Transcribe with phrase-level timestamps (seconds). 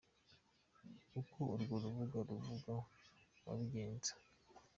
[1.19, 2.71] Uko urwo rubuga ruvuga
[3.45, 4.11] wabigenza:.